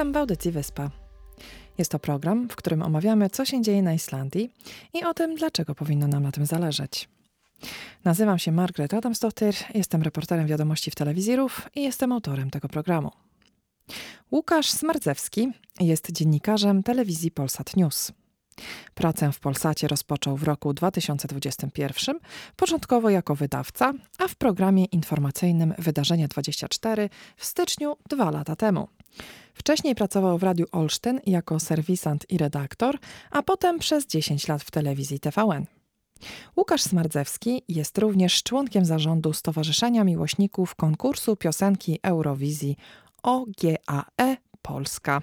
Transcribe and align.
Witam 0.00 0.12
w 0.12 0.16
audycji 0.16 0.50
Wyspa. 0.50 0.90
Jest 1.78 1.90
to 1.90 1.98
program, 1.98 2.48
w 2.48 2.56
którym 2.56 2.82
omawiamy, 2.82 3.30
co 3.30 3.44
się 3.44 3.62
dzieje 3.62 3.82
na 3.82 3.94
Islandii 3.94 4.50
i 4.94 5.04
o 5.04 5.14
tym, 5.14 5.34
dlaczego 5.34 5.74
powinno 5.74 6.08
nam 6.08 6.22
na 6.22 6.32
tym 6.32 6.46
zależeć. 6.46 7.08
Nazywam 8.04 8.38
się 8.38 8.52
Margaret 8.52 8.94
Adamsdottir, 8.94 9.54
jestem 9.74 10.02
reporterem 10.02 10.46
wiadomości 10.46 10.90
w 10.90 10.94
telewizji 10.94 11.36
RUF 11.36 11.68
i 11.74 11.82
jestem 11.82 12.12
autorem 12.12 12.50
tego 12.50 12.68
programu. 12.68 13.10
Łukasz 14.32 14.70
Smardzewski 14.70 15.52
jest 15.80 16.12
dziennikarzem 16.12 16.82
telewizji 16.82 17.30
Polsat 17.30 17.76
News. 17.76 18.12
Pracę 18.94 19.32
w 19.32 19.40
Polsacie 19.40 19.88
rozpoczął 19.88 20.36
w 20.36 20.42
roku 20.42 20.74
2021, 20.74 22.18
początkowo 22.56 23.10
jako 23.10 23.34
wydawca, 23.34 23.92
a 24.18 24.28
w 24.28 24.34
programie 24.34 24.84
informacyjnym 24.84 25.74
Wydarzenia 25.78 26.28
24 26.28 27.08
w 27.36 27.44
styczniu 27.44 27.96
dwa 28.08 28.30
lata 28.30 28.56
temu. 28.56 28.88
Wcześniej 29.54 29.94
pracował 29.94 30.38
w 30.38 30.42
Radiu 30.42 30.66
Olsztyn 30.72 31.20
jako 31.26 31.60
serwisant 31.60 32.30
i 32.30 32.38
redaktor, 32.38 32.98
a 33.30 33.42
potem 33.42 33.78
przez 33.78 34.06
10 34.06 34.48
lat 34.48 34.62
w 34.62 34.70
telewizji 34.70 35.20
TVN. 35.20 35.66
Łukasz 36.56 36.82
Smardzewski 36.82 37.62
jest 37.68 37.98
również 37.98 38.42
członkiem 38.42 38.84
zarządu 38.84 39.32
Stowarzyszenia 39.32 40.04
Miłośników 40.04 40.74
konkursu 40.74 41.36
piosenki 41.36 41.98
Eurowizji 42.02 42.76
OGAE 43.22 44.36
Polska. 44.62 45.22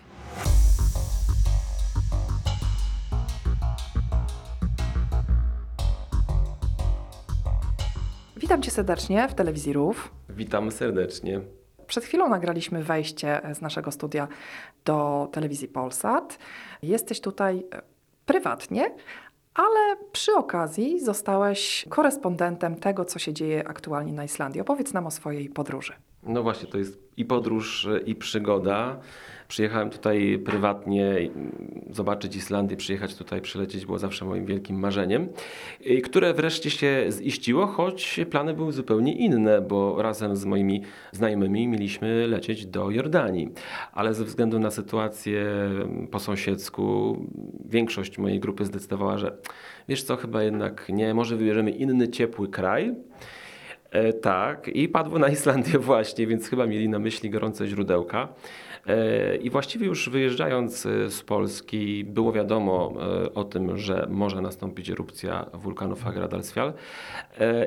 Witam 8.38 8.62
cię 8.62 8.72
serdecznie 8.72 9.28
w 9.28 9.34
telewizji 9.34 9.74
RUF. 9.74 10.12
Witam 10.30 10.72
serdecznie. 10.72 11.42
Przed 11.88 12.04
chwilą 12.04 12.30
nagraliśmy 12.30 12.84
wejście 12.84 13.42
z 13.54 13.62
naszego 13.62 13.92
studia 13.92 14.28
do 14.86 15.30
telewizji 15.32 15.68
Polsat. 15.68 16.40
Jesteś 16.82 17.22
tutaj 17.22 17.64
e, 17.74 17.82
prywatnie, 18.26 18.96
ale 19.54 19.98
przy 20.12 20.34
okazji 20.34 21.00
zostałeś 21.00 21.86
korespondentem 21.90 22.76
tego, 22.76 23.06
co 23.06 23.20
się 23.20 23.34
dzieje 23.34 23.68
aktualnie 23.68 24.14
na 24.14 24.24
Islandii. 24.24 24.62
Opowiedz 24.62 24.94
nam 24.94 25.08
o 25.08 25.12
swojej 25.12 25.50
podróży. 25.50 25.94
No 26.24 26.44
właśnie, 26.44 26.70
to 26.70 26.78
jest 26.78 27.00
i 27.18 27.26
podróż, 27.26 27.88
i 28.06 28.16
przygoda. 28.16 29.00
Przyjechałem 29.48 29.90
tutaj 29.90 30.40
prywatnie 30.46 31.30
zobaczyć 31.90 32.36
Islandię, 32.36 32.78
przyjechać 32.78 33.16
tutaj, 33.16 33.42
przylecieć 33.42 33.86
było 33.86 34.00
zawsze 34.00 34.26
moim 34.26 34.46
wielkim 34.46 34.80
marzeniem, 34.80 35.30
które 36.04 36.34
wreszcie 36.34 36.70
się 36.70 37.06
ziściło, 37.10 37.68
choć 37.68 38.20
plany 38.30 38.54
były 38.54 38.72
zupełnie 38.72 39.14
inne, 39.14 39.62
bo 39.62 40.02
razem 40.02 40.36
z 40.36 40.46
moimi 40.46 40.82
znajomymi 41.12 41.68
mieliśmy 41.68 42.28
lecieć 42.28 42.66
do 42.66 42.92
Jordanii. 42.92 43.50
Ale 43.92 44.14
ze 44.14 44.24
względu 44.26 44.60
na 44.60 44.72
sytuację 44.72 45.46
po 46.12 46.20
sąsiedzku, 46.20 47.18
większość 47.66 48.18
mojej 48.18 48.40
grupy 48.40 48.66
zdecydowała, 48.66 49.18
że 49.18 49.38
wiesz 49.90 50.04
co, 50.04 50.16
chyba 50.16 50.44
jednak 50.44 50.90
nie, 50.90 51.14
może 51.14 51.36
wybierzemy 51.36 51.72
inny 51.72 52.08
ciepły 52.08 52.48
kraj. 52.48 52.96
E, 53.92 54.14
tak, 54.14 54.68
i 54.68 54.90
padło 54.90 55.20
na 55.20 55.28
Islandię 55.28 55.80
właśnie, 55.80 56.28
więc 56.28 56.50
chyba 56.50 56.66
mieli 56.66 56.90
na 56.90 57.00
myśli 57.00 57.30
gorące 57.30 57.68
źródełka. 57.68 58.28
E, 58.88 59.36
I 59.36 59.50
właściwie 59.50 59.88
już 59.88 60.10
wyjeżdżając 60.10 60.86
e, 60.86 61.10
z 61.10 61.22
Polski 61.22 62.04
było 62.04 62.32
wiadomo 62.32 62.94
o 63.36 63.44
tym, 63.44 63.78
że 63.78 64.08
może 64.10 64.42
nastąpić 64.42 64.90
erupcja 64.90 65.46
wulkanu 65.54 65.96
Fagradalsfjall. 65.96 66.74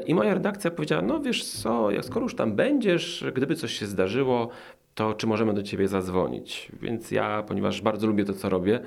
I 0.07 0.15
moja 0.15 0.35
redakcja 0.35 0.71
powiedziała, 0.71 1.03
no 1.03 1.21
wiesz 1.21 1.45
co, 1.45 1.89
skoro 2.03 2.23
już 2.23 2.35
tam 2.35 2.53
będziesz, 2.53 3.25
gdyby 3.35 3.57
coś 3.57 3.73
się 3.79 3.87
zdarzyło, 3.87 4.49
to 4.95 5.15
czy 5.15 5.27
możemy 5.27 5.55
do 5.55 5.63
ciebie 5.63 5.89
zadzwonić? 5.89 6.73
Więc 6.83 7.11
ja, 7.11 7.43
ponieważ 7.49 7.81
bardzo 7.81 8.07
lubię 8.07 8.25
to, 8.25 8.33
co 8.33 8.49
robię, 8.49 8.81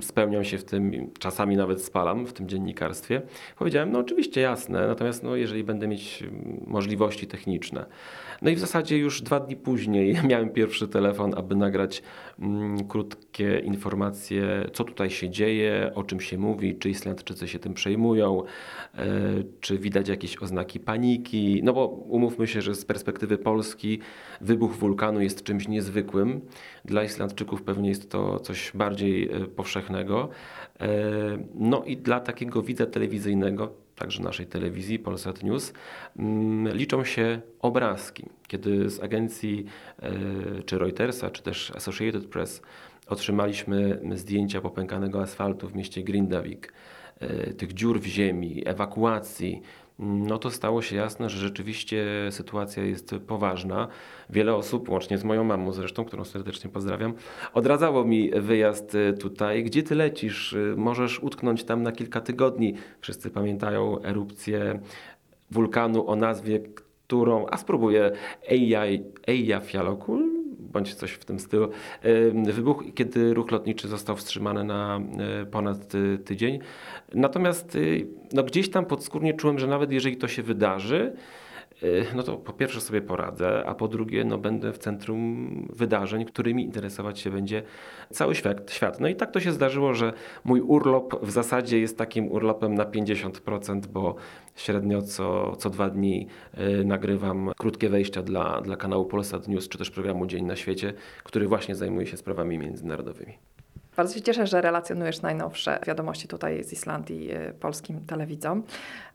spełniam 0.00 0.44
się 0.44 0.58
w 0.58 0.64
tym, 0.64 1.10
czasami 1.18 1.56
nawet 1.56 1.82
spalam 1.82 2.26
w 2.26 2.32
tym 2.32 2.48
dziennikarstwie. 2.48 3.22
Powiedziałem, 3.58 3.92
no 3.92 3.98
oczywiście 3.98 4.40
jasne, 4.40 4.86
natomiast 4.86 5.22
no, 5.22 5.36
jeżeli 5.36 5.64
będę 5.64 5.88
mieć 5.88 6.24
możliwości 6.66 7.26
techniczne. 7.26 7.86
No 8.42 8.50
i 8.50 8.54
w 8.54 8.58
zasadzie 8.58 8.98
już 8.98 9.22
dwa 9.22 9.40
dni 9.40 9.56
później 9.56 10.16
miałem 10.28 10.50
pierwszy 10.50 10.88
telefon, 10.88 11.34
aby 11.36 11.56
nagrać 11.56 12.02
mm, 12.38 12.88
krótkie 12.88 13.58
informacje, 13.58 14.70
co 14.72 14.84
tutaj 14.84 15.10
się 15.10 15.30
dzieje, 15.30 15.92
o 15.94 16.04
czym 16.04 16.20
się 16.20 16.38
mówi, 16.38 16.74
czy 16.74 16.90
Islandczycy 16.90 17.48
się 17.48 17.58
tym 17.58 17.74
przejmują, 17.74 18.42
e, 18.94 19.06
czy 19.60 19.78
widać 19.78 20.08
jakieś 20.08 20.36
oznaki 20.42 20.80
paniki. 20.80 21.60
No 21.64 21.72
bo 21.72 21.86
umówmy 21.86 22.46
się, 22.46 22.62
że 22.62 22.74
z 22.74 22.84
perspektywy 22.84 23.38
Polski 23.38 23.98
wybuch 24.40 24.72
wulkanu 24.72 25.20
jest 25.20 25.42
czymś 25.42 25.68
niezwykłym. 25.68 26.40
Dla 26.84 27.04
Islandczyków 27.04 27.62
pewnie 27.62 27.88
jest 27.88 28.10
to 28.10 28.40
coś 28.40 28.72
bardziej 28.74 29.11
e, 29.20 29.46
powszechnego. 29.46 30.28
E, 30.80 30.88
no 31.54 31.84
i 31.84 31.96
dla 31.96 32.20
takiego 32.20 32.62
widza 32.62 32.86
telewizyjnego 32.86 33.72
także 33.96 34.22
naszej 34.22 34.46
telewizji, 34.46 34.98
Polsat 34.98 35.42
News, 35.42 35.72
mm, 36.18 36.76
liczą 36.76 37.04
się 37.04 37.40
obrazki. 37.60 38.26
Kiedy 38.48 38.90
z 38.90 39.00
agencji 39.00 39.64
e, 40.02 40.12
czy 40.62 40.78
Reutersa, 40.78 41.30
czy 41.30 41.42
też 41.42 41.70
Associated 41.70 42.26
Press 42.26 42.62
otrzymaliśmy 43.08 44.00
zdjęcia 44.14 44.60
popękanego 44.60 45.22
asfaltu 45.22 45.68
w 45.68 45.74
mieście 45.74 46.02
Grindavik, 46.02 46.72
tych 47.56 47.72
dziur 47.72 48.00
w 48.00 48.06
ziemi, 48.06 48.62
ewakuacji, 48.66 49.62
no 50.02 50.38
to 50.38 50.50
stało 50.50 50.82
się 50.82 50.96
jasne, 50.96 51.30
że 51.30 51.38
rzeczywiście 51.38 52.04
sytuacja 52.30 52.84
jest 52.84 53.14
poważna. 53.26 53.88
Wiele 54.30 54.54
osób, 54.54 54.88
łącznie 54.88 55.18
z 55.18 55.24
moją 55.24 55.44
mamą 55.44 55.72
zresztą, 55.72 56.04
którą 56.04 56.24
serdecznie 56.24 56.70
pozdrawiam, 56.70 57.14
odradzało 57.54 58.04
mi 58.04 58.30
wyjazd 58.30 58.94
y, 58.94 59.12
tutaj. 59.12 59.64
Gdzie 59.64 59.82
ty 59.82 59.94
lecisz? 59.94 60.52
Y, 60.52 60.74
możesz 60.76 61.22
utknąć 61.22 61.64
tam 61.64 61.82
na 61.82 61.92
kilka 61.92 62.20
tygodni. 62.20 62.74
Wszyscy 63.00 63.30
pamiętają 63.30 64.02
erupcję 64.02 64.80
wulkanu 65.50 66.08
o 66.08 66.16
nazwie, 66.16 66.60
którą, 66.60 67.46
a 67.50 67.56
spróbuję, 67.56 68.10
Eyjafjallajökull, 69.26 70.41
bądź 70.72 70.94
coś 70.94 71.12
w 71.12 71.24
tym 71.24 71.40
stylu. 71.40 71.68
Wybuch, 72.44 72.84
kiedy 72.94 73.34
ruch 73.34 73.50
lotniczy 73.50 73.88
został 73.88 74.16
wstrzymany 74.16 74.64
na 74.64 75.00
e, 75.42 75.46
ponad 75.46 75.92
tydzień. 76.24 76.58
Natomiast 77.14 77.74
y, 77.76 78.06
no, 78.32 78.42
gdzieś 78.42 78.70
tam 78.70 78.86
podskórnie 78.86 79.34
czułem, 79.34 79.58
że 79.58 79.66
nawet 79.66 79.92
jeżeli 79.92 80.16
to 80.16 80.28
się 80.28 80.42
wydarzy, 80.42 81.12
no 82.16 82.22
to 82.22 82.36
po 82.36 82.52
pierwsze 82.52 82.80
sobie 82.80 83.00
poradzę, 83.00 83.64
a 83.66 83.74
po 83.74 83.88
drugie 83.88 84.24
no 84.24 84.38
będę 84.38 84.72
w 84.72 84.78
centrum 84.78 85.48
wydarzeń, 85.76 86.24
którymi 86.24 86.64
interesować 86.64 87.18
się 87.20 87.30
będzie 87.30 87.62
cały 88.10 88.34
świat. 88.34 88.70
świat. 88.70 89.00
No 89.00 89.08
i 89.08 89.16
tak 89.16 89.30
to 89.30 89.40
się 89.40 89.52
zdarzyło, 89.52 89.94
że 89.94 90.12
mój 90.44 90.60
urlop 90.60 91.24
w 91.24 91.30
zasadzie 91.30 91.80
jest 91.80 91.98
takim 91.98 92.32
urlopem 92.32 92.74
na 92.74 92.84
50%, 92.84 93.86
bo 93.86 94.14
średnio 94.56 95.02
co, 95.02 95.56
co 95.56 95.70
dwa 95.70 95.90
dni 95.90 96.26
y, 96.80 96.84
nagrywam 96.84 97.50
krótkie 97.56 97.88
wejścia 97.88 98.22
dla, 98.22 98.60
dla 98.60 98.76
kanału 98.76 99.04
Polsat 99.04 99.48
News, 99.48 99.68
czy 99.68 99.78
też 99.78 99.90
programu 99.90 100.26
Dzień 100.26 100.44
na 100.44 100.56
Świecie, 100.56 100.92
który 101.24 101.48
właśnie 101.48 101.74
zajmuje 101.74 102.06
się 102.06 102.16
sprawami 102.16 102.58
międzynarodowymi. 102.58 103.51
Bardzo 103.96 104.14
się 104.14 104.22
cieszę, 104.22 104.46
że 104.46 104.60
relacjonujesz 104.60 105.22
najnowsze 105.22 105.78
wiadomości 105.86 106.28
tutaj 106.28 106.64
z 106.64 106.72
Islandii 106.72 107.34
y, 107.36 107.54
polskim 107.60 108.06
telewidzom. 108.06 108.62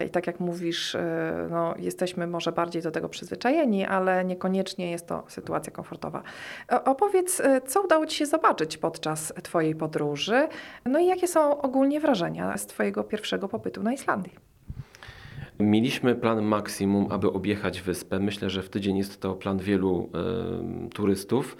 I 0.05 0.09
tak 0.09 0.27
jak 0.27 0.39
mówisz, 0.39 0.95
y, 0.95 0.99
no, 1.49 1.73
jesteśmy 1.77 2.27
może 2.27 2.51
bardziej 2.51 2.81
do 2.81 2.91
tego 2.91 3.09
przyzwyczajeni, 3.09 3.85
ale 3.85 4.25
niekoniecznie 4.25 4.91
jest 4.91 5.07
to 5.07 5.23
sytuacja 5.27 5.73
komfortowa. 5.73 6.23
Opowiedz, 6.85 7.39
y, 7.39 7.61
co 7.67 7.81
udało 7.81 8.05
Ci 8.05 8.17
się 8.17 8.25
zobaczyć 8.25 8.77
podczas 8.77 9.33
Twojej 9.43 9.75
podróży, 9.75 10.47
no 10.85 10.99
i 10.99 11.05
jakie 11.05 11.27
są 11.27 11.61
ogólnie 11.61 11.99
wrażenia 11.99 12.57
z 12.57 12.65
Twojego 12.65 13.03
pierwszego 13.03 13.47
pobytu 13.47 13.83
na 13.83 13.93
Islandii? 13.93 14.46
Mieliśmy 15.59 16.15
plan 16.15 16.41
maksimum, 16.41 17.07
aby 17.09 17.31
objechać 17.33 17.81
wyspę. 17.81 18.19
Myślę, 18.19 18.49
że 18.49 18.63
w 18.63 18.69
tydzień 18.69 18.97
jest 18.97 19.21
to 19.21 19.33
plan 19.33 19.57
wielu 19.57 20.09
y, 20.85 20.89
turystów. 20.89 21.57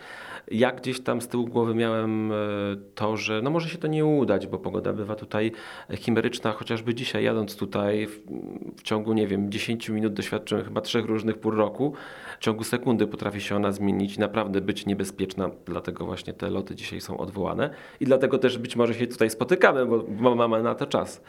Ja 0.51 0.71
gdzieś 0.71 0.99
tam 0.99 1.21
z 1.21 1.27
tyłu 1.27 1.47
głowy 1.47 1.75
miałem 1.75 2.31
e, 2.31 2.35
to, 2.95 3.17
że 3.17 3.41
no 3.41 3.49
może 3.49 3.69
się 3.69 3.77
to 3.77 3.87
nie 3.87 4.05
udać, 4.05 4.47
bo 4.47 4.59
pogoda 4.59 4.93
bywa 4.93 5.15
tutaj 5.15 5.51
chimeryczna, 5.95 6.51
chociażby 6.51 6.93
dzisiaj 6.93 7.23
jadąc 7.23 7.55
tutaj 7.55 8.07
w, 8.07 8.21
w 8.77 8.83
ciągu, 8.83 9.13
nie 9.13 9.27
wiem, 9.27 9.51
10 9.51 9.89
minut 9.89 10.13
doświadczyłem 10.13 10.63
chyba 10.63 10.81
trzech 10.81 11.05
różnych 11.05 11.37
pór 11.37 11.55
roku. 11.55 11.93
W 12.39 12.43
ciągu 12.43 12.63
sekundy 12.63 13.07
potrafi 13.07 13.41
się 13.41 13.55
ona 13.55 13.71
zmienić, 13.71 14.17
naprawdę 14.17 14.61
być 14.61 14.85
niebezpieczna, 14.85 15.49
dlatego 15.65 16.05
właśnie 16.05 16.33
te 16.33 16.49
loty 16.49 16.75
dzisiaj 16.75 17.01
są 17.01 17.17
odwołane 17.17 17.69
i 17.99 18.05
dlatego 18.05 18.37
też 18.37 18.57
być 18.57 18.75
może 18.75 18.93
się 18.93 19.07
tutaj 19.07 19.29
spotykamy, 19.29 19.85
bo, 19.85 19.99
bo 19.99 20.35
mamy 20.35 20.63
na 20.63 20.75
to 20.75 20.85
czas. 20.85 21.21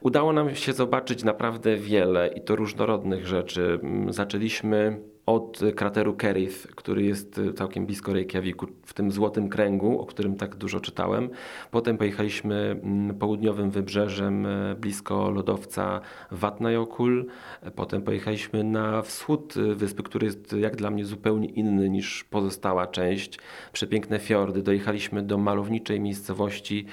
Udało 0.00 0.32
nam 0.32 0.54
się 0.54 0.72
zobaczyć 0.72 1.24
naprawdę 1.24 1.76
wiele 1.76 2.28
i 2.28 2.40
to 2.40 2.56
różnorodnych 2.56 3.26
rzeczy. 3.26 3.80
Zaczęliśmy 4.08 5.00
od 5.26 5.60
krateru 5.76 6.14
Kerith, 6.14 6.66
który 6.74 7.02
jest 7.02 7.40
całkiem 7.56 7.86
blisko 7.86 8.12
Reykjaviku, 8.12 8.66
w 8.82 8.94
tym 8.94 9.12
złotym 9.12 9.48
kręgu, 9.48 10.00
o 10.00 10.06
którym 10.06 10.36
tak 10.36 10.56
dużo 10.56 10.80
czytałem. 10.80 11.30
Potem 11.70 11.98
pojechaliśmy 11.98 12.80
mm, 12.82 13.18
południowym 13.18 13.70
wybrzeżem 13.70 14.46
e, 14.46 14.74
blisko 14.74 15.30
lodowca 15.30 16.00
Vatnajökull. 16.30 17.26
Potem 17.74 18.02
pojechaliśmy 18.02 18.64
na 18.64 19.02
wschód 19.02 19.54
wyspy, 19.74 20.02
który 20.02 20.26
jest 20.26 20.52
jak 20.52 20.76
dla 20.76 20.90
mnie 20.90 21.04
zupełnie 21.04 21.48
inny 21.48 21.90
niż 21.90 22.24
pozostała 22.24 22.86
część. 22.86 23.38
Przepiękne 23.72 24.18
fiordy. 24.18 24.62
Dojechaliśmy 24.62 25.22
do 25.22 25.38
malowniczej 25.38 26.00
miejscowości 26.00 26.86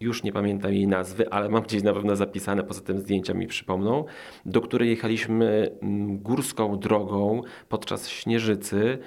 już 0.00 0.22
nie 0.22 0.32
pamiętam 0.32 0.72
jej 0.72 0.86
nazwy, 0.86 1.30
ale 1.30 1.48
mam 1.48 1.62
gdzieś 1.62 1.82
na 1.82 1.92
pewno 1.92 2.16
zapisane, 2.16 2.64
poza 2.64 2.80
tym 2.80 2.98
zdjęcia 2.98 3.34
mi 3.34 3.46
przypomną, 3.46 4.04
do 4.46 4.60
której 4.60 4.90
jechaliśmy 4.90 5.70
mm, 5.82 6.18
górską 6.18 6.78
drogą 6.78 7.42
podczas 7.68 8.08
śnieżycy. 8.08 8.98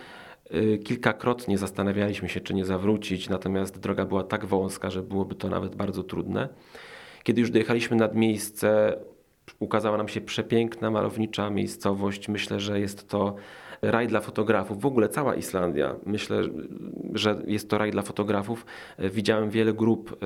Y, 0.56 0.80
kilkakrotnie 0.84 1.58
zastanawialiśmy 1.58 2.30
się, 2.30 2.42
czy 2.42 2.54
nie 2.54 2.66
zawrócić, 2.66 3.30
natomiast 3.30 3.80
droga 3.80 4.06
była 4.06 4.24
tak 4.24 4.46
wąska, 4.46 4.90
że 4.90 5.02
byłoby 5.02 5.36
to 5.36 5.50
nawet 5.50 5.76
bardzo 5.76 6.04
trudne. 6.04 6.50
Kiedy 7.24 7.42
już 7.42 7.52
dojechaliśmy 7.52 7.98
nad 7.98 8.16
miejsce, 8.16 8.98
ukazała 9.60 9.98
nam 9.98 10.08
się 10.08 10.22
przepiękna, 10.22 10.92
malownicza 10.92 11.50
miejscowość. 11.50 12.28
Myślę, 12.28 12.60
że 12.60 12.80
jest 12.80 13.10
to 13.10 13.36
raj 13.82 14.08
dla 14.08 14.20
fotografów. 14.22 14.82
W 14.82 14.86
ogóle 14.86 15.10
cała 15.10 15.36
Islandia. 15.36 15.96
Myślę, 16.06 16.42
że 17.14 17.42
jest 17.48 17.70
to 17.70 17.78
raj 17.78 17.92
dla 17.92 18.02
fotografów. 18.02 18.66
Widziałem 19.00 19.50
wiele 19.50 19.74
grup 19.74 20.24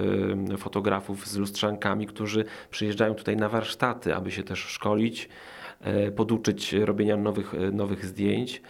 y, 0.53 0.57
fotografów 0.57 1.27
z 1.27 1.37
lustrzankami, 1.37 2.07
którzy 2.07 2.45
przyjeżdżają 2.69 3.13
tutaj 3.13 3.37
na 3.37 3.49
warsztaty, 3.49 4.15
aby 4.15 4.31
się 4.31 4.43
też 4.43 4.59
szkolić, 4.59 5.29
y, 6.07 6.11
poduczyć 6.11 6.73
robienia 6.73 7.17
nowych, 7.17 7.53
y, 7.53 7.71
nowych 7.71 8.05
zdjęć. 8.05 8.61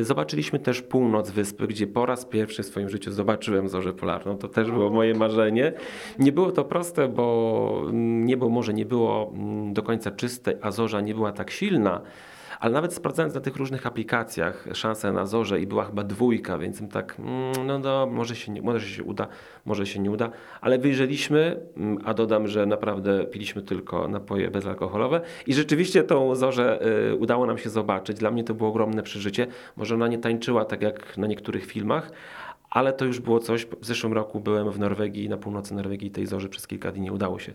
Zobaczyliśmy 0.00 0.58
też 0.58 0.82
północ 0.82 1.30
wyspy, 1.30 1.66
gdzie 1.66 1.86
po 1.86 2.06
raz 2.06 2.24
pierwszy 2.24 2.62
w 2.62 2.66
swoim 2.66 2.88
życiu 2.88 3.12
zobaczyłem 3.12 3.68
zorzę 3.68 3.92
polarną. 3.92 4.38
To 4.38 4.48
też 4.48 4.70
było 4.70 4.90
moje 4.90 5.14
marzenie. 5.14 5.72
Nie 6.18 6.32
było 6.32 6.52
to 6.52 6.64
proste, 6.64 7.08
bo 7.08 7.86
niebo 7.92 8.48
może 8.48 8.74
nie 8.74 8.86
było 8.86 9.32
mm, 9.34 9.72
do 9.72 9.82
końca 9.82 10.10
czyste, 10.10 10.58
a 10.60 10.70
zorza 10.70 11.00
nie 11.00 11.14
była 11.14 11.32
tak 11.32 11.50
silna 11.50 12.00
ale 12.64 12.72
nawet 12.72 12.94
sprawdzając 12.94 13.34
na 13.34 13.40
tych 13.40 13.56
różnych 13.56 13.86
aplikacjach 13.86 14.68
szanse 14.72 15.12
na 15.12 15.26
zorze 15.26 15.60
i 15.60 15.66
była 15.66 15.84
chyba 15.84 16.04
dwójka, 16.04 16.58
więc 16.58 16.82
tak, 16.92 17.16
mm, 17.18 17.66
no, 17.66 17.78
no 17.78 18.06
może, 18.06 18.36
się 18.36 18.52
nie, 18.52 18.62
może 18.62 18.86
się 18.86 19.02
uda, 19.02 19.26
może 19.64 19.86
się 19.86 20.00
nie 20.00 20.10
uda, 20.10 20.30
ale 20.60 20.78
wyjrzeliśmy, 20.78 21.60
mm, 21.76 21.98
a 22.04 22.14
dodam, 22.14 22.48
że 22.48 22.66
naprawdę 22.66 23.24
piliśmy 23.24 23.62
tylko 23.62 24.08
napoje 24.08 24.50
bezalkoholowe 24.50 25.20
i 25.46 25.54
rzeczywiście 25.54 26.02
tą 26.02 26.34
zorzę 26.34 26.86
y, 27.12 27.14
udało 27.14 27.46
nam 27.46 27.58
się 27.58 27.70
zobaczyć. 27.70 28.18
Dla 28.18 28.30
mnie 28.30 28.44
to 28.44 28.54
było 28.54 28.70
ogromne 28.70 29.02
przeżycie. 29.02 29.46
Może 29.76 29.94
ona 29.94 30.08
nie 30.08 30.18
tańczyła 30.18 30.64
tak 30.64 30.82
jak 30.82 31.16
na 31.16 31.26
niektórych 31.26 31.66
filmach, 31.66 32.12
ale 32.70 32.92
to 32.92 33.04
już 33.04 33.20
było 33.20 33.38
coś. 33.38 33.66
W 33.66 33.86
zeszłym 33.86 34.12
roku 34.12 34.40
byłem 34.40 34.70
w 34.70 34.78
Norwegii, 34.78 35.28
na 35.28 35.36
północy 35.36 35.74
Norwegii 35.74 36.10
tej 36.10 36.26
zorzy 36.26 36.48
przez 36.48 36.66
kilka 36.66 36.92
dni 36.92 37.00
nie 37.00 37.12
udało 37.12 37.38
się 37.38 37.52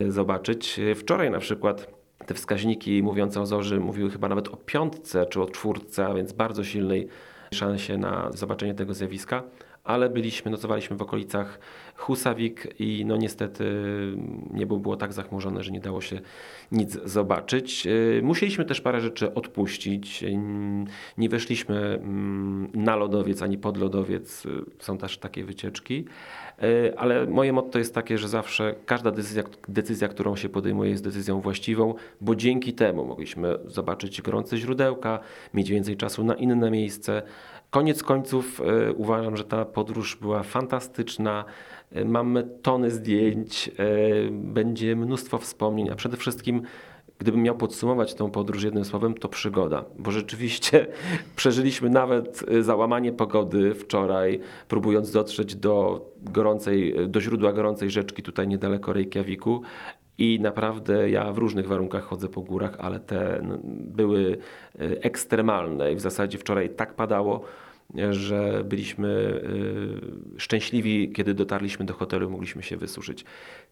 y, 0.00 0.12
zobaczyć. 0.12 0.80
Wczoraj 0.94 1.30
na 1.30 1.38
przykład 1.38 2.03
te 2.26 2.34
wskaźniki 2.34 3.02
mówiące 3.02 3.40
o 3.40 3.46
zorzy 3.46 3.80
mówiły 3.80 4.10
chyba 4.10 4.28
nawet 4.28 4.48
o 4.48 4.56
piątce 4.56 5.26
czy 5.26 5.42
o 5.42 5.46
czwórce, 5.46 6.06
a 6.06 6.14
więc 6.14 6.32
bardzo 6.32 6.64
silnej 6.64 7.08
szansie 7.54 7.98
na 7.98 8.32
zobaczenie 8.32 8.74
tego 8.74 8.94
zjawiska 8.94 9.42
ale 9.84 10.10
byliśmy, 10.10 10.50
nocowaliśmy 10.50 10.96
w 10.96 11.02
okolicach 11.02 11.58
Husawik 11.96 12.80
i 12.80 13.04
no 13.04 13.16
niestety 13.16 13.64
niebo 14.50 14.76
było 14.76 14.96
tak 14.96 15.12
zachmurzone, 15.12 15.62
że 15.62 15.70
nie 15.70 15.80
dało 15.80 16.00
się 16.00 16.20
nic 16.72 16.98
zobaczyć. 17.04 17.86
Y, 17.86 18.20
musieliśmy 18.22 18.64
też 18.64 18.80
parę 18.80 19.00
rzeczy 19.00 19.34
odpuścić. 19.34 20.24
Nie 21.18 21.28
weszliśmy 21.28 21.76
mm, 21.76 22.70
na 22.74 22.96
lodowiec 22.96 23.42
ani 23.42 23.58
pod 23.58 23.76
lodowiec. 23.76 24.42
Są 24.78 24.98
też 24.98 25.18
takie 25.18 25.44
wycieczki. 25.44 26.04
Y, 26.62 26.98
ale 26.98 27.26
moje 27.26 27.52
motto 27.52 27.78
jest 27.78 27.94
takie, 27.94 28.18
że 28.18 28.28
zawsze 28.28 28.74
każda 28.86 29.10
decyzja, 29.10 29.42
decyzja, 29.68 30.08
którą 30.08 30.36
się 30.36 30.48
podejmuje, 30.48 30.90
jest 30.90 31.04
decyzją 31.04 31.40
właściwą, 31.40 31.94
bo 32.20 32.36
dzięki 32.36 32.72
temu 32.72 33.04
mogliśmy 33.04 33.58
zobaczyć 33.66 34.22
gorące 34.22 34.56
źródełka, 34.56 35.18
mieć 35.54 35.70
więcej 35.70 35.96
czasu 35.96 36.24
na 36.24 36.34
inne 36.34 36.70
miejsce, 36.70 37.22
Koniec 37.74 38.02
końców 38.02 38.60
e, 38.60 38.92
uważam, 38.92 39.36
że 39.36 39.44
ta 39.44 39.64
podróż 39.64 40.16
była 40.16 40.42
fantastyczna. 40.42 41.44
E, 41.92 42.04
mamy 42.04 42.48
tony 42.62 42.90
zdjęć, 42.90 43.70
e, 43.78 44.30
będzie 44.30 44.96
mnóstwo 44.96 45.38
wspomnień, 45.38 45.90
a 45.90 45.94
przede 45.94 46.16
wszystkim 46.16 46.62
gdybym 47.18 47.42
miał 47.42 47.56
podsumować 47.56 48.14
tę 48.14 48.30
podróż 48.30 48.62
jednym 48.62 48.84
słowem, 48.84 49.14
to 49.14 49.28
przygoda, 49.28 49.84
bo 49.98 50.10
rzeczywiście 50.10 50.86
przeżyliśmy 51.36 51.90
nawet 51.90 52.44
załamanie 52.60 53.12
pogody 53.12 53.74
wczoraj, 53.74 54.40
próbując 54.68 55.10
dotrzeć 55.10 55.54
do 55.54 56.06
gorącej, 56.22 56.94
do 57.08 57.20
źródła 57.20 57.52
gorącej 57.52 57.90
rzeczki 57.90 58.22
tutaj 58.22 58.48
niedaleko 58.48 58.92
Reykjaviku 58.92 59.62
i 60.18 60.40
naprawdę 60.40 61.10
ja 61.10 61.32
w 61.32 61.38
różnych 61.38 61.68
warunkach 61.68 62.04
chodzę 62.04 62.28
po 62.28 62.40
górach, 62.40 62.76
ale 62.78 63.00
te 63.00 63.40
były 63.68 64.38
ekstremalne 64.78 65.92
i 65.92 65.96
w 65.96 66.00
zasadzie 66.00 66.38
wczoraj 66.38 66.70
tak 66.70 66.94
padało, 66.94 67.44
że 68.10 68.64
byliśmy 68.64 69.08
y, 70.36 70.40
szczęśliwi, 70.40 71.12
kiedy 71.12 71.34
dotarliśmy 71.34 71.84
do 71.84 71.94
hotelu, 71.94 72.30
mogliśmy 72.30 72.62
się 72.62 72.76
wysuszyć. 72.76 73.24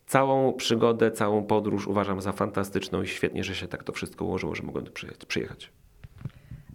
Całą 0.06 0.53
przygodę, 0.53 1.11
całą 1.11 1.44
podróż 1.44 1.87
uważam 1.87 2.20
za 2.20 2.32
fantastyczną 2.32 3.03
i 3.03 3.06
świetnie, 3.06 3.44
że 3.44 3.55
się 3.55 3.69
tak 3.69 3.85
to 3.85 3.93
wszystko 3.93 4.25
ułożyło, 4.25 4.55
że 4.55 4.62
mogłem 4.62 4.85
tu 5.19 5.26
przyjechać. 5.26 5.70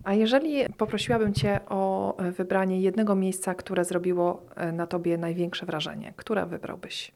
A 0.04 0.14
jeżeli 0.14 0.74
poprosiłabym 0.78 1.34
Cię 1.34 1.60
o 1.70 2.18
wybranie 2.38 2.82
jednego 2.82 3.16
miejsca, 3.16 3.56
które 3.56 3.86
zrobiło 3.86 4.46
e, 4.56 4.72
na 4.72 4.88
Tobie 4.88 5.18
największe 5.18 5.66
wrażenie, 5.66 6.14
które 6.18 6.46
wybrałbyś? 6.46 7.12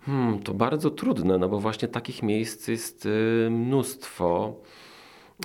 Hmm, 0.00 0.38
to 0.38 0.54
bardzo 0.54 0.90
trudne, 0.90 1.38
no 1.38 1.48
bo 1.48 1.60
właśnie 1.60 1.88
takich 1.88 2.22
miejsc 2.22 2.68
jest 2.68 3.06
y, 3.06 3.48
mnóstwo. 3.50 4.56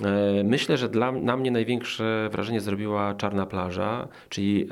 E, 0.04 0.44
myślę, 0.44 0.76
że 0.76 0.88
dla, 0.88 1.12
na 1.12 1.36
mnie 1.36 1.50
największe 1.50 2.28
wrażenie 2.32 2.60
zrobiła 2.60 3.14
Czarna 3.14 3.46
Plaża, 3.46 4.08
czyli 4.28 4.68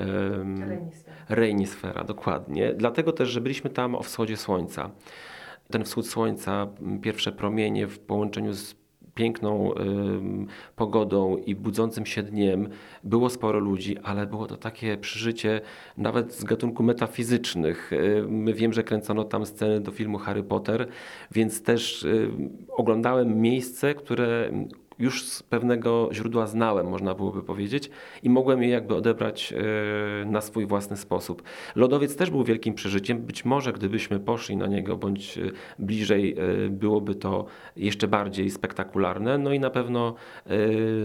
Reynisfera, 1.28 2.04
dokładnie. 2.04 2.74
Dlatego 2.74 3.12
też, 3.12 3.28
że 3.28 3.40
byliśmy 3.40 3.70
tam 3.70 3.94
o 3.94 4.02
wschodzie 4.02 4.36
słońca. 4.36 4.90
Ten 5.70 5.84
wschód 5.84 6.08
słońca, 6.08 6.66
pierwsze 7.02 7.32
promienie 7.32 7.86
w 7.86 7.98
połączeniu 7.98 8.52
z 8.52 8.74
piękną 9.14 9.70
pogodą 10.76 11.36
i 11.36 11.54
budzącym 11.54 12.06
się 12.06 12.22
dniem 12.22 12.68
było 13.04 13.30
sporo 13.30 13.58
ludzi, 13.58 13.98
ale 14.02 14.26
było 14.26 14.46
to 14.46 14.56
takie 14.56 14.96
przeżycie 14.96 15.60
nawet 15.96 16.34
z 16.34 16.44
gatunku 16.44 16.82
metafizycznych. 16.82 17.92
Y, 17.92 18.52
wiem, 18.54 18.72
że 18.72 18.84
kręcono 18.84 19.24
tam 19.24 19.46
sceny 19.46 19.80
do 19.80 19.90
filmu 19.90 20.18
Harry 20.18 20.42
Potter, 20.42 20.88
więc 21.30 21.62
też 21.62 22.06
oglądałem 22.68 23.40
miejsce, 23.40 23.94
które 23.94 24.50
już 24.98 25.24
z 25.24 25.42
pewnego 25.42 26.08
źródła 26.12 26.46
znałem, 26.46 26.88
można 26.88 27.14
byłoby 27.14 27.42
powiedzieć, 27.42 27.90
i 28.22 28.30
mogłem 28.30 28.62
je 28.62 28.68
jakby 28.68 28.94
odebrać 28.94 29.52
e, 29.52 30.24
na 30.24 30.40
swój 30.40 30.66
własny 30.66 30.96
sposób. 30.96 31.42
Lodowiec 31.76 32.16
też 32.16 32.30
był 32.30 32.44
wielkim 32.44 32.74
przeżyciem. 32.74 33.18
Być 33.18 33.44
może 33.44 33.72
gdybyśmy 33.72 34.20
poszli 34.20 34.56
na 34.56 34.66
niego 34.66 34.96
bądź 34.96 35.38
e, 35.38 35.42
bliżej, 35.78 36.36
e, 36.38 36.68
byłoby 36.68 37.14
to 37.14 37.46
jeszcze 37.76 38.08
bardziej 38.08 38.50
spektakularne. 38.50 39.38
No 39.38 39.52
i 39.52 39.60
na 39.60 39.70
pewno 39.70 40.14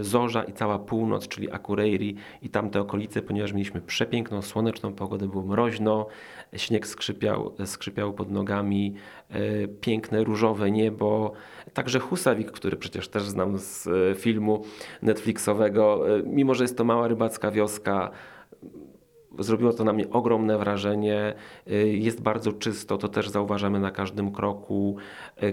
Zorza 0.00 0.44
i 0.44 0.52
cała 0.52 0.78
północ, 0.78 1.28
czyli 1.28 1.50
Akureyri 1.50 2.16
i 2.42 2.48
tamte 2.48 2.80
okolice, 2.80 3.22
ponieważ 3.22 3.52
mieliśmy 3.52 3.80
przepiękną, 3.80 4.42
słoneczną 4.42 4.92
pogodę, 4.92 5.28
było 5.28 5.42
mroźno, 5.42 6.06
śnieg 6.56 6.86
skrzypiał, 6.86 7.54
skrzypiał 7.64 8.12
pod 8.12 8.30
nogami, 8.30 8.94
piękne 9.80 10.24
różowe 10.24 10.70
niebo, 10.70 11.32
Także 11.74 12.00
Husawik, 12.00 12.50
który 12.50 12.76
przecież 12.76 13.08
też 13.08 13.22
znam 13.22 13.58
z 13.58 13.83
e, 13.86 14.14
filmu 14.14 14.64
Netflixowego, 15.02 16.16
e, 16.18 16.22
mimo 16.22 16.54
że 16.54 16.64
jest 16.64 16.76
to 16.76 16.84
mała 16.84 17.08
rybacka 17.08 17.50
wioska, 17.50 18.10
Zrobiło 19.38 19.72
to 19.72 19.84
na 19.84 19.92
mnie 19.92 20.10
ogromne 20.10 20.58
wrażenie. 20.58 21.34
E, 21.66 21.74
jest 21.86 22.22
bardzo 22.22 22.52
czysto, 22.52 22.98
to 22.98 23.08
też 23.08 23.28
zauważamy 23.28 23.80
na 23.80 23.90
każdym 23.90 24.32
kroku. 24.32 24.96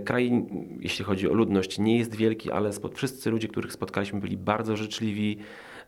Kraj, 0.05 0.45
jeśli 0.79 1.05
chodzi 1.05 1.29
o 1.29 1.33
ludność, 1.33 1.79
nie 1.79 1.97
jest 1.97 2.15
wielki, 2.15 2.51
ale 2.51 2.69
wszyscy 2.93 3.31
ludzie, 3.31 3.47
których 3.47 3.73
spotkaliśmy, 3.73 4.19
byli 4.19 4.37
bardzo 4.37 4.77
życzliwi. 4.77 5.37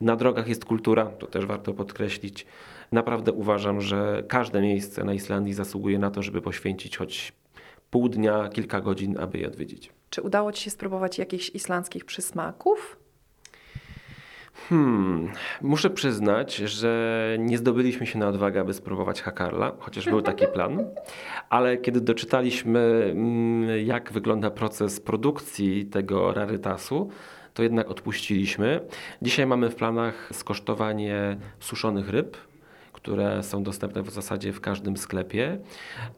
Na 0.01 0.15
drogach 0.15 0.47
jest 0.47 0.65
kultura, 0.65 1.05
to 1.05 1.27
też 1.27 1.45
warto 1.45 1.73
podkreślić. 1.73 2.45
Naprawdę 2.91 3.31
uważam, 3.31 3.81
że 3.81 4.23
każde 4.27 4.61
miejsce 4.61 5.03
na 5.03 5.13
Islandii 5.13 5.53
zasługuje 5.53 5.99
na 5.99 6.11
to, 6.11 6.21
żeby 6.21 6.41
poświęcić 6.41 6.97
choć 6.97 7.33
pół 7.93 8.09
dnia, 8.09 8.49
kilka 8.53 8.81
godzin, 8.81 9.17
aby 9.19 9.37
je 9.37 9.47
odwiedzić. 9.47 9.91
Czy 10.09 10.21
udało 10.21 10.51
Ci 10.51 10.63
się 10.63 10.69
spróbować 10.69 11.17
jakichś 11.17 11.49
islandzkich 11.49 12.05
przysmaków? 12.05 12.97
Hmm, 14.69 15.31
muszę 15.61 15.89
przyznać, 15.89 16.55
że 16.55 17.35
nie 17.39 17.57
zdobyliśmy 17.57 18.05
się 18.05 18.19
na 18.19 18.27
odwagę, 18.27 18.61
aby 18.61 18.73
spróbować 18.73 19.21
hakarla, 19.21 19.71
chociaż 19.79 20.05
był 20.05 20.21
taki 20.21 20.47
plan. 20.55 20.85
Ale 21.49 21.77
kiedy 21.77 22.01
doczytaliśmy, 22.01 22.79
mm, 23.11 23.85
jak 23.85 24.11
wygląda 24.11 24.51
proces 24.51 24.99
produkcji 24.99 25.85
tego 25.85 26.33
rarytasu, 26.33 27.09
to 27.53 27.63
jednak 27.63 27.89
odpuściliśmy. 27.89 28.79
Dzisiaj 29.21 29.45
mamy 29.45 29.69
w 29.69 29.75
planach 29.75 30.29
skosztowanie 30.31 31.37
suszonych 31.59 32.09
ryb, 32.09 32.37
które 33.03 33.43
są 33.43 33.63
dostępne 33.63 34.03
w 34.03 34.09
zasadzie 34.09 34.53
w 34.53 34.61
każdym 34.61 34.97
sklepie. 34.97 35.57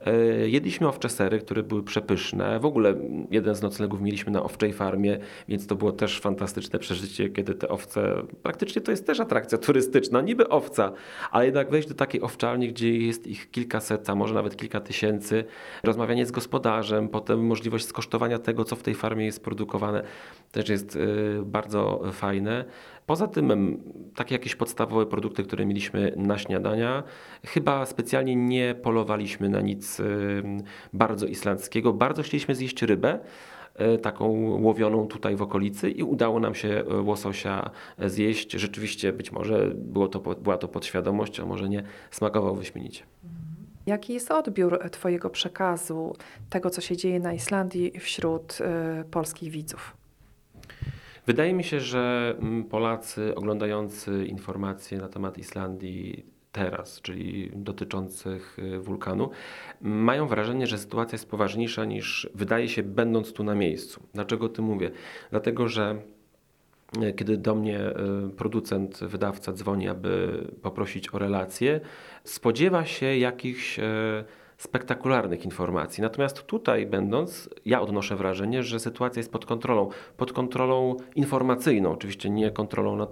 E, 0.06 0.16
jedliśmy 0.50 0.88
owcze 0.88 1.10
sery, 1.10 1.40
które 1.40 1.64
były 1.64 1.84
przepyszne. 1.84 2.60
W 2.60 2.66
ogóle 2.66 2.94
jeden 3.32 3.56
z 3.56 3.62
noclegów 3.62 4.02
mieliśmy 4.02 4.32
na 4.32 4.44
owczej 4.44 4.74
farmie, 4.74 5.20
więc 5.48 5.68
to 5.68 5.76
było 5.76 5.92
też 5.92 6.20
fantastyczne 6.20 6.80
przeżycie, 6.80 7.30
kiedy 7.30 7.54
te 7.54 7.70
owce, 7.70 8.14
praktycznie 8.44 8.82
to 8.82 8.92
jest 8.92 9.08
też 9.08 9.20
atrakcja 9.20 9.58
turystyczna, 9.58 10.22
niby 10.22 10.50
owca, 10.50 10.92
ale 11.32 11.46
jednak 11.46 11.70
wejść 11.70 11.88
do 11.88 11.96
takiej 11.96 12.22
owczarni, 12.22 12.70
gdzie 12.70 12.98
jest 12.98 13.28
ich 13.28 13.52
kilkaset, 13.52 14.10
a 14.10 14.16
może 14.16 14.34
nawet 14.34 14.58
kilka 14.58 14.80
tysięcy, 14.80 15.46
rozmawianie 15.84 16.26
z 16.26 16.32
gospodarzem, 16.32 17.10
potem 17.10 17.46
możliwość 17.46 17.86
skosztowania 17.86 18.40
tego, 18.40 18.66
co 18.66 18.76
w 18.76 18.84
tej 18.84 18.96
farmie 18.96 19.26
jest 19.26 19.44
produkowane, 19.44 20.04
też 20.52 20.70
jest 20.70 20.96
e, 20.96 21.00
bardzo 21.46 22.02
fajne. 22.12 22.66
Poza 23.06 23.28
tym 23.28 23.78
takie 24.16 24.36
jakieś 24.36 24.56
podstawowe 24.56 25.06
produkty, 25.06 25.44
które 25.44 25.66
mieliśmy 25.66 26.14
na 26.18 26.38
śniadania, 26.38 27.04
chyba 27.46 27.86
specjalnie 27.86 28.36
nie 28.36 28.76
polowaliśmy 28.76 29.50
na 29.50 29.62
nic 29.62 30.02
bardzo 30.94 31.26
islandzkiego. 31.26 31.94
Bardzo 31.94 32.24
chcieliśmy 32.24 32.56
zjeść 32.56 32.82
rybę 32.82 33.20
e, 33.76 33.98
taką 33.98 34.28
łowioną 34.62 35.08
tutaj 35.08 35.36
w 35.36 35.42
okolicy 35.42 35.90
i 35.90 36.04
udało 36.04 36.40
nam 36.40 36.56
się 36.56 36.70
e, 36.70 37.02
łososia 37.02 37.70
zjeść. 38.06 38.52
Rzeczywiście 38.52 39.14
być 39.14 39.32
może 39.32 39.72
było 39.76 40.08
to, 40.08 40.20
była 40.20 40.58
to 40.58 40.68
podświadomość, 40.68 41.40
a 41.40 41.46
może 41.46 41.70
nie, 41.70 41.84
smakował 42.12 42.56
wyśmienicie. 42.56 43.04
Jaki 43.86 44.14
jest 44.14 44.32
odbiór 44.32 44.80
Twojego 44.92 45.30
przekazu, 45.30 46.16
tego 46.50 46.70
co 46.70 46.82
się 46.82 46.98
dzieje 46.98 47.20
na 47.20 47.34
Islandii 47.34 48.00
wśród 48.00 48.58
y, 49.02 49.04
polskich 49.04 49.52
widzów? 49.52 49.95
Wydaje 51.28 51.54
mi 51.54 51.64
się, 51.64 51.80
że 51.80 52.36
mm, 52.40 52.64
Polacy 52.64 53.36
oglądający 53.36 54.26
informacje 54.26 54.98
na 54.98 55.08
temat 55.08 55.38
Islandii 55.38 56.26
teraz, 56.52 57.02
czyli 57.02 57.52
dotyczących 57.56 58.60
y, 58.60 58.80
wulkanu, 58.80 59.30
mają 59.82 60.28
wrażenie, 60.28 60.68
że 60.68 60.78
sytuacja 60.78 61.16
jest 61.16 61.30
poważniejsza 61.30 61.86
niż 61.86 62.30
wydaje 62.34 62.70
się, 62.70 62.84
będąc 62.84 63.34
tu 63.34 63.44
na 63.44 63.56
miejscu. 63.56 64.04
Dlaczego 64.14 64.46
o 64.46 64.50
tym 64.50 64.66
mówię? 64.66 64.92
Dlatego, 65.32 65.68
że 65.68 66.02
y, 67.04 67.14
kiedy 67.14 67.38
do 67.38 67.56
mnie 67.56 67.80
y, 67.80 68.30
producent, 68.30 69.00
wydawca 69.00 69.54
dzwoni, 69.54 69.88
aby 69.88 70.44
poprosić 70.62 71.14
o 71.14 71.20
relację, 71.20 71.82
spodziewa 72.24 72.86
się 72.86 73.18
jakichś 73.18 73.80
spektakularnych 74.58 75.46
informacji. 75.46 76.02
Natomiast 76.02 76.44
tutaj 76.44 76.86
będąc, 76.86 77.50
ja 77.66 77.82
odnoszę 77.82 78.16
wrażenie, 78.16 78.64
że 78.64 78.80
sytuacja 78.80 79.20
jest 79.20 79.32
pod 79.32 79.46
kontrolą. 79.46 79.90
Pod 80.18 80.34
kontrolą 80.34 80.96
informacyjną, 81.16 81.92
oczywiście 81.92 82.30
nie 82.30 82.52
kontrolą 82.52 83.08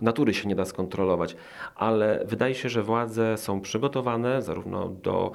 natury 0.00 0.34
się 0.34 0.48
nie 0.48 0.54
da 0.54 0.64
skontrolować, 0.64 1.36
ale 1.74 2.24
wydaje 2.26 2.54
się, 2.54 2.68
że 2.68 2.82
władze 2.82 3.36
są 3.36 3.60
przygotowane 3.60 4.42
zarówno 4.42 4.88
do 4.88 5.32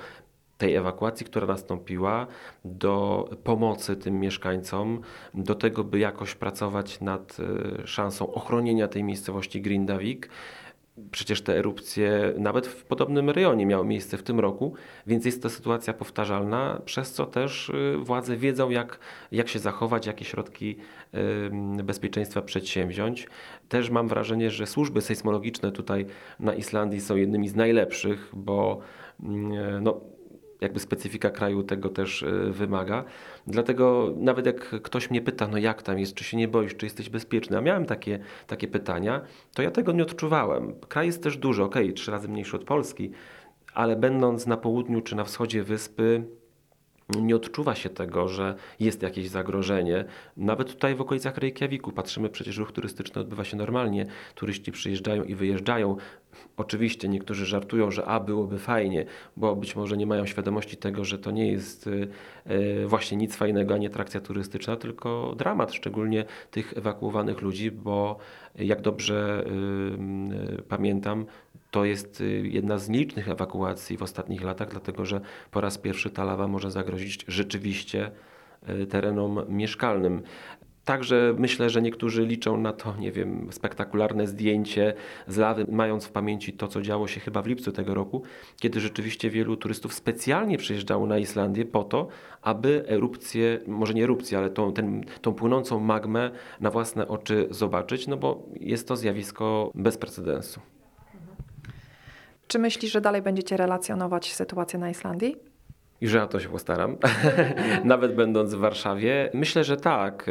tej 0.58 0.76
ewakuacji, 0.76 1.26
która 1.26 1.48
nastąpiła, 1.48 2.28
do 2.66 3.30
pomocy 3.44 3.96
tym 3.96 4.20
mieszkańcom, 4.20 5.02
do 5.34 5.56
tego, 5.56 5.84
by 5.84 6.00
jakoś 6.00 6.36
pracować 6.36 7.02
nad 7.02 7.38
y, 7.84 7.88
szansą 7.88 8.34
ochronienia 8.34 8.88
tej 8.88 9.04
miejscowości 9.04 9.62
Grindavik. 9.62 10.30
Przecież 11.12 11.42
te 11.42 11.58
erupcje 11.58 12.34
nawet 12.38 12.68
w 12.68 12.84
podobnym 12.84 13.30
rejonie 13.30 13.66
miały 13.66 13.86
miejsce 13.86 14.18
w 14.18 14.24
tym 14.24 14.40
roku, 14.40 14.74
więc 15.08 15.26
jest 15.26 15.44
to 15.44 15.50
sytuacja 15.50 15.94
powtarzalna, 15.94 16.82
przez 16.86 17.12
co 17.12 17.26
też 17.26 17.70
y, 17.70 17.98
władze 17.98 18.38
wiedzą, 18.38 18.70
jak, 18.70 19.00
jak 19.32 19.48
się 19.48 19.60
zachować, 19.60 20.08
jakie 20.08 20.26
środki 20.26 20.78
bezpieczeństwa 21.84 22.42
przedsięwziąć. 22.42 23.28
Też 23.70 23.90
mam 23.90 24.08
wrażenie, 24.08 24.52
że 24.52 24.68
służby 24.68 25.02
sejsmologiczne 25.02 25.72
tutaj 25.72 26.06
na 26.40 26.54
Islandii 26.54 27.02
są 27.02 27.16
jednymi 27.16 27.50
z 27.50 27.56
najlepszych, 27.56 28.30
bo 28.34 28.80
mm, 29.24 29.84
no, 29.84 30.02
jakby 30.64 30.80
specyfika 30.80 31.30
kraju 31.30 31.64
tego 31.64 31.90
też 31.90 32.24
e, 32.24 32.32
wymaga. 32.52 33.04
Dlatego 33.48 34.14
nawet 34.18 34.46
jak 34.46 34.60
ktoś 34.60 35.10
mnie 35.10 35.22
pyta, 35.22 35.48
no 35.48 35.58
jak 35.58 35.82
tam 35.82 36.00
jest, 36.00 36.14
czy 36.14 36.24
się 36.24 36.38
nie 36.38 36.48
boisz, 36.48 36.76
czy 36.76 36.86
jesteś 36.86 37.10
bezpieczny, 37.10 37.58
a 37.58 37.62
miałem 37.62 37.86
takie, 37.86 38.20
takie 38.48 38.68
pytania, 38.68 39.22
to 39.54 39.62
ja 39.62 39.72
tego 39.72 39.92
nie 39.92 40.04
odczuwałem. 40.04 40.74
Kraj 40.88 41.06
jest 41.06 41.24
też 41.24 41.38
duży, 41.38 41.64
ok, 41.64 41.76
trzy 41.96 42.12
razy 42.12 42.28
mniejszy 42.30 42.56
od 42.56 42.64
Polski, 42.64 43.12
ale 43.74 43.96
będąc 43.96 44.48
na 44.48 44.58
południu 44.58 45.02
czy 45.02 45.16
na 45.16 45.24
wschodzie 45.24 45.64
wyspy, 45.64 46.24
nie 47.10 47.36
odczuwa 47.36 47.76
się 47.76 47.90
tego, 47.90 48.28
że 48.28 48.56
jest 48.80 49.02
jakieś 49.02 49.30
zagrożenie. 49.30 50.06
Nawet 50.38 50.68
tutaj 50.68 50.96
w 50.96 51.02
okolicach 51.02 51.38
Reykjaviku 51.38 51.92
patrzymy, 51.92 52.30
przecież 52.30 52.58
ruch 52.58 52.72
turystyczny 52.72 53.22
odbywa 53.22 53.44
się 53.44 53.58
normalnie. 53.58 54.06
Turyści 54.36 54.72
przyjeżdżają 54.72 55.24
i 55.24 55.36
wyjeżdżają. 55.36 55.98
Oczywiście 56.58 57.10
niektórzy 57.10 57.46
żartują, 57.46 57.92
że 57.92 58.06
a 58.06 58.20
byłoby 58.20 58.60
fajnie, 58.60 59.06
bo 59.38 59.56
być 59.56 59.76
może 59.76 59.98
nie 59.98 60.06
mają 60.06 60.26
świadomości 60.26 60.78
tego, 60.78 61.06
że 61.06 61.20
to 61.20 61.32
nie 61.32 61.52
jest 61.52 61.88
y, 61.88 62.08
y, 62.52 62.88
właśnie 62.88 63.18
nic 63.18 63.36
fajnego, 63.36 63.74
ani 63.74 63.88
atrakcja 63.88 64.22
turystyczna, 64.22 64.76
tylko 64.76 65.36
dramat, 65.38 65.74
szczególnie 65.74 66.26
tych 66.52 66.78
ewakuowanych 66.78 67.42
ludzi, 67.42 67.72
bo 67.72 68.18
jak 68.56 68.82
dobrze 68.82 69.46
y, 70.60 70.62
pamiętam, 70.62 71.26
to 71.72 71.86
jest 71.86 72.24
jedna 72.44 72.78
z 72.78 72.90
nielicznych 72.90 73.30
ewakuacji 73.30 73.98
w 73.98 74.04
ostatnich 74.04 74.44
latach, 74.44 74.70
dlatego 74.70 75.06
że 75.06 75.22
po 75.52 75.62
raz 75.62 75.78
pierwszy 75.78 76.10
ta 76.10 76.24
lawa 76.24 76.48
może 76.48 76.72
zagrozić 76.72 77.26
rzeczywiście 77.28 78.12
terenom 78.90 79.46
mieszkalnym. 79.50 80.22
Także 80.86 81.36
myślę, 81.38 81.70
że 81.70 81.82
niektórzy 81.82 82.26
liczą 82.26 82.58
na 82.58 82.74
to, 82.74 82.96
nie 82.98 83.12
wiem, 83.12 83.48
spektakularne 83.52 84.28
zdjęcie 84.28 84.94
z 85.28 85.38
lawy, 85.38 85.66
mając 85.70 86.06
w 86.06 86.12
pamięci 86.12 86.54
to, 86.54 86.68
co 86.68 86.82
działo 86.82 87.08
się 87.08 87.20
chyba 87.20 87.42
w 87.42 87.48
lipcu 87.48 87.72
tego 87.72 87.94
roku, 87.94 88.24
kiedy 88.60 88.80
rzeczywiście 88.80 89.30
wielu 89.30 89.58
turystów 89.58 89.94
specjalnie 89.94 90.58
przyjeżdżało 90.58 91.08
na 91.08 91.18
Islandię 91.18 91.66
po 91.66 91.84
to, 91.84 92.08
aby 92.42 92.86
erupcję, 92.88 93.60
może 93.68 93.94
nie 93.94 94.04
erupcję, 94.04 94.38
ale 94.38 94.50
tą, 94.50 94.74
ten, 94.74 95.06
tą 95.22 95.34
płynącą 95.34 95.80
magmę 95.80 96.32
na 96.60 96.72
własne 96.72 97.08
oczy 97.08 97.48
zobaczyć, 97.52 98.08
no 98.08 98.18
bo 98.18 98.44
jest 98.60 98.88
to 98.88 98.96
zjawisko 98.96 99.72
bez 99.76 99.98
precedensu. 99.98 100.60
Czy 102.48 102.60
myślisz, 102.60 102.92
że 102.92 103.02
dalej 103.02 103.22
będziecie 103.22 103.58
relacjonować 103.58 104.34
sytuację 104.34 104.80
na 104.80 104.90
Islandii? 104.90 105.53
I 106.04 106.08
że 106.08 106.18
ja 106.18 106.28
to 106.28 106.40
się 106.40 106.50
postaram, 106.50 106.98
nawet 107.84 108.16
będąc 108.16 108.54
w 108.54 108.60
Warszawie. 108.60 109.30
Myślę, 109.34 109.64
że 109.64 109.78
tak. 109.78 110.30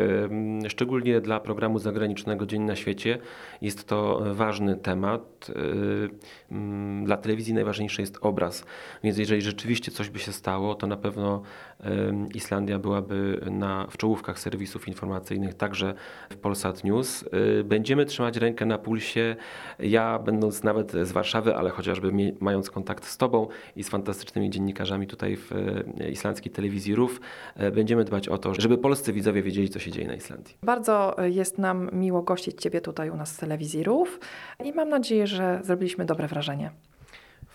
Szczególnie 0.69 1.21
dla 1.21 1.41
programu 1.41 1.79
zagranicznego 1.79 2.47
Dzień 2.47 2.62
na 2.62 2.76
świecie 2.76 3.19
jest 3.62 3.88
to 3.88 4.23
ważny 4.35 4.76
temat. 4.76 5.31
Dla 7.04 7.16
telewizji 7.16 7.54
najważniejszy 7.54 8.00
jest 8.02 8.18
obraz, 8.20 8.64
więc 9.04 9.18
jeżeli 9.18 9.42
rzeczywiście 9.42 9.90
coś 9.90 10.11
by 10.11 10.18
się 10.18 10.32
stało, 10.32 10.75
to 10.75 10.87
na 10.87 10.96
pewno 10.96 11.42
Islandia 12.34 12.78
byłaby 12.78 13.40
na, 13.50 13.87
w 13.90 13.96
czołówkach 13.96 14.38
serwisów 14.38 14.88
informacyjnych, 14.88 15.54
także 15.54 15.94
w 16.30 16.37
Polsat 16.37 16.84
News. 16.84 17.22
Y, 17.61 17.64
będziemy 17.64 18.06
trzymać 18.06 18.37
rękę 18.37 18.66
na 18.66 18.78
pulsie. 18.78 19.37
Ja, 19.78 20.18
będąc 20.18 20.62
nawet 20.62 20.92
z 20.92 21.12
Warszawy, 21.12 21.56
ale 21.56 21.70
chociażby 21.70 22.12
mając 22.40 22.70
kontakt 22.70 23.04
z 23.04 23.16
Tobą 23.16 23.49
i 23.76 23.84
z 23.84 23.88
fantastycznymi 23.88 24.50
dziennikarzami 24.50 25.06
tutaj 25.06 25.37
w 25.37 25.50
islandzkiej 26.11 26.52
telewizji 26.52 26.94
RUF, 26.94 27.20
będziemy 27.72 28.04
dbać 28.04 28.28
o 28.28 28.38
to, 28.38 28.54
żeby 28.54 28.78
polscy 28.78 29.12
widzowie 29.12 29.42
wiedzieli, 29.42 29.68
co 29.68 29.78
się 29.78 29.90
dzieje 29.90 30.08
na 30.08 30.14
Islandii. 30.14 30.54
Bardzo 30.62 31.16
jest 31.22 31.58
nam 31.58 31.90
miło 31.92 32.22
gościć 32.22 32.62
Ciebie 32.62 32.80
tutaj 32.80 33.11
u 33.11 33.16
nas 33.16 33.37
w 33.37 33.40
telewizji 33.40 33.84
RUF 33.84 34.18
i 34.64 34.72
mam 34.72 34.88
nadzieję, 34.88 35.26
że 35.26 35.31
zrobiliśmy 35.62 36.04
dobre 36.04 36.28
wrażenie 36.28 36.70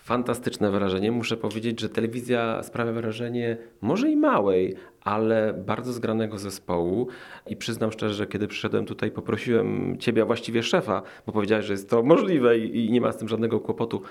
fantastyczne 0.08 0.70
wrażenie. 0.70 1.12
Muszę 1.12 1.36
powiedzieć, 1.36 1.80
że 1.80 1.88
telewizja 1.88 2.62
sprawia 2.62 2.92
wrażenie 2.92 3.56
może 3.80 4.10
i 4.10 4.16
małej, 4.16 4.76
ale 5.04 5.54
bardzo 5.66 5.92
zgranego 5.92 6.38
zespołu. 6.38 7.08
I 7.46 7.56
przyznam 7.56 7.92
szczerze, 7.92 8.14
że 8.14 8.26
kiedy 8.26 8.48
przyszedłem 8.48 8.86
tutaj, 8.86 9.10
poprosiłem 9.10 9.96
ciebie, 9.98 10.22
a 10.22 10.24
właściwie 10.24 10.62
szefa, 10.62 11.02
bo 11.26 11.32
powiedziałeś, 11.32 11.64
że 11.66 11.72
jest 11.72 11.90
to 11.90 12.02
możliwe 12.02 12.58
i, 12.58 12.90
nie 12.92 13.00
ma 13.00 13.12
z 13.12 13.16
tym 13.16 13.28
żadnego 13.28 13.60
kłopotu, 13.60 14.02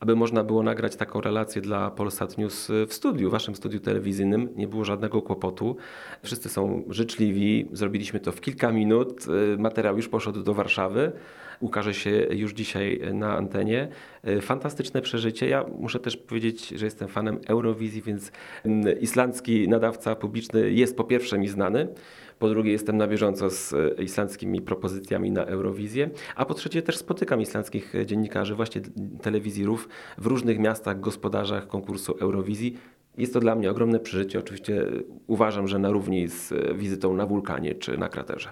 aby 0.00 0.16
można 0.16 0.44
było 0.44 0.62
nagrać 0.62 0.96
taką 0.96 1.20
relację 1.20 1.62
dla 1.62 1.90
Polsat 1.90 2.38
News 2.38 2.68
w 2.86 2.94
studiu, 2.94 3.30
waszym 3.30 3.54
studiu 3.54 3.80
telewizyjnym. 3.80 4.48
Nie 4.56 4.68
było 4.68 4.84
żadnego 4.84 5.22
kłopotu. 5.22 5.76
Wszyscy 6.22 6.48
są 6.48 6.84
życzliwi. 6.88 7.68
Zrobiliśmy 7.72 8.20
to 8.20 8.32
w 8.32 8.40
kilka 8.40 8.72
minut. 8.72 9.26
Materiał 9.58 9.96
już 9.96 10.08
poszedł 10.08 10.42
do 10.42 10.54
Warszawy 10.54 11.12
ukaże 11.62 11.94
się 11.94 12.10
już 12.30 12.52
dzisiaj 12.52 13.00
na 13.14 13.36
antenie. 13.36 13.88
E, 14.22 14.40
fantastyczne 14.40 15.02
przeżycie. 15.02 15.48
Ja 15.48 15.64
muszę 15.78 16.00
też 16.00 16.16
powiedzieć, 16.16 16.68
że 16.68 16.84
jestem 16.84 17.08
fanem 17.08 17.38
Eurowizji, 17.46 18.02
więc 18.02 18.32
mm, 18.64 19.00
islandzki 19.00 19.68
nadawca 19.68 20.16
publiczny 20.16 20.41
jest 20.70 20.96
po 20.96 21.04
pierwsze 21.04 21.38
mi 21.38 21.48
znany. 21.48 21.88
Po 22.38 22.48
drugie, 22.48 22.72
jestem 22.72 22.96
na 22.96 23.06
bieżąco 23.06 23.50
z 23.50 23.72
e, 23.72 24.02
islandzkimi 24.02 24.62
propozycjami 24.62 25.30
na 25.30 25.44
Eurowizję. 25.44 26.10
A 26.36 26.44
po 26.44 26.54
trzecie, 26.54 26.82
też 26.82 26.96
spotykam 26.96 27.40
islandzkich 27.40 27.94
dziennikarzy, 28.06 28.54
właśnie 28.54 28.80
telewizji 29.22 29.64
RUF, 29.64 29.88
w 30.18 30.26
różnych 30.26 30.58
miastach, 30.58 31.00
gospodarzach 31.00 31.66
konkursu 31.66 32.16
Eurowizji. 32.20 32.78
Jest 33.18 33.32
to 33.32 33.40
dla 33.40 33.54
mnie 33.54 33.70
ogromne 33.70 34.00
przeżycie. 34.00 34.38
Oczywiście 34.38 34.86
uważam, 35.26 35.68
że 35.68 35.78
na 35.78 35.90
równi 35.90 36.28
z 36.28 36.52
wizytą 36.76 37.14
na 37.14 37.26
wulkanie 37.26 37.74
czy 37.74 37.98
na 37.98 38.08
kraterze. 38.08 38.50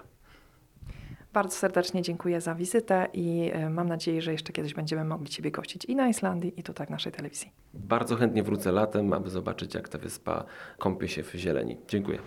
Bardzo 1.33 1.57
serdecznie 1.57 2.01
dziękuję 2.01 2.41
za 2.41 2.55
wizytę 2.55 3.07
i 3.13 3.51
e, 3.53 3.69
mam 3.69 3.89
nadzieję, 3.89 4.21
że 4.21 4.31
jeszcze 4.31 4.53
kiedyś 4.53 4.73
będziemy 4.73 5.05
mogli 5.05 5.29
Ciebie 5.29 5.51
gościć 5.51 5.85
i 5.85 5.95
na 5.95 6.09
Islandii, 6.09 6.59
i 6.59 6.63
tutaj 6.63 6.87
w 6.87 6.89
naszej 6.89 7.11
telewizji. 7.11 7.51
Bardzo 7.73 8.15
chętnie 8.15 8.43
wrócę 8.43 8.71
latem, 8.71 9.13
aby 9.13 9.29
zobaczyć, 9.29 9.75
jak 9.75 9.89
ta 9.89 9.97
wyspa 9.97 10.45
kąpie 10.77 11.07
się 11.07 11.23
w 11.23 11.31
zieleni. 11.35 11.77
Dziękuję. 11.87 12.19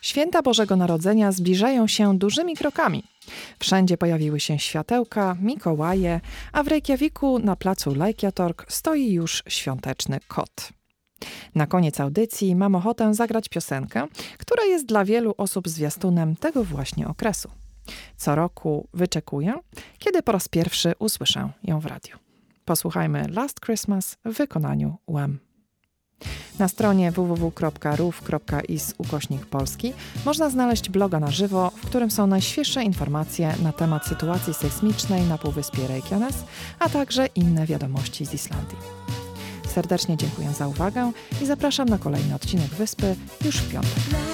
Święta 0.00 0.42
Bożego 0.42 0.76
Narodzenia 0.76 1.32
zbliżają 1.32 1.86
się 1.86 2.18
dużymi 2.18 2.56
krokami. 2.56 3.04
Wszędzie 3.58 3.96
pojawiły 3.96 4.40
się 4.40 4.58
światełka, 4.58 5.36
Mikołaje, 5.40 6.20
a 6.52 6.62
w 6.62 6.68
Reykjaviku 6.68 7.38
na 7.38 7.56
placu 7.56 7.94
Lajkiatorg 7.94 8.66
stoi 8.68 9.12
już 9.12 9.42
świąteczny 9.48 10.18
kot. 10.28 10.77
Na 11.54 11.66
koniec 11.66 12.00
audycji 12.00 12.56
mam 12.56 12.74
ochotę 12.74 13.14
zagrać 13.14 13.48
piosenkę, 13.48 14.06
która 14.38 14.64
jest 14.64 14.86
dla 14.86 15.04
wielu 15.04 15.34
osób 15.36 15.68
zwiastunem 15.68 16.36
tego 16.36 16.64
właśnie 16.64 17.08
okresu. 17.08 17.50
Co 18.16 18.34
roku 18.34 18.88
wyczekuję, 18.94 19.54
kiedy 19.98 20.22
po 20.22 20.32
raz 20.32 20.48
pierwszy 20.48 20.92
usłyszę 20.98 21.50
ją 21.64 21.80
w 21.80 21.86
radiu. 21.86 22.16
Posłuchajmy 22.64 23.24
Last 23.28 23.60
Christmas 23.60 24.16
w 24.24 24.32
wykonaniu 24.32 24.96
Wham. 25.08 25.38
Na 26.58 26.68
stronie 26.68 27.12
www.ruf.is 27.12 28.94
ukośnik 28.98 29.46
polski 29.46 29.92
można 30.24 30.50
znaleźć 30.50 30.90
bloga 30.90 31.20
na 31.20 31.30
żywo, 31.30 31.70
w 31.70 31.86
którym 31.86 32.10
są 32.10 32.26
najświeższe 32.26 32.82
informacje 32.82 33.54
na 33.62 33.72
temat 33.72 34.06
sytuacji 34.06 34.54
sejsmicznej 34.54 35.22
na 35.22 35.38
Półwyspie 35.38 35.86
Reykjanes, 35.86 36.44
a 36.78 36.88
także 36.88 37.26
inne 37.26 37.66
wiadomości 37.66 38.26
z 38.26 38.34
Islandii. 38.34 38.78
Serdecznie 39.78 40.16
dziękuję 40.16 40.52
za 40.52 40.68
uwagę 40.68 41.12
i 41.42 41.46
zapraszam 41.46 41.88
na 41.88 41.98
kolejny 41.98 42.34
odcinek 42.34 42.66
Wyspy 42.66 43.16
już 43.44 43.56
w 43.56 43.72
piątek. 43.72 44.27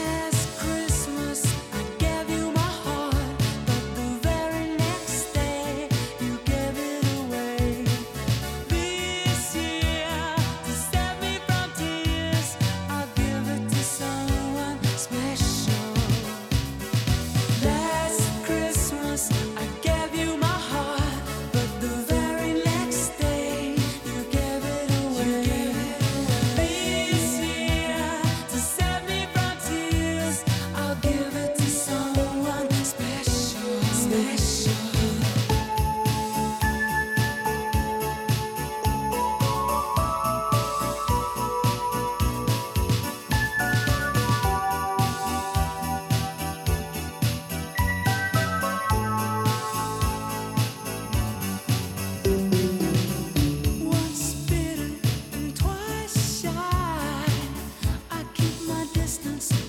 distance. 59.04 59.63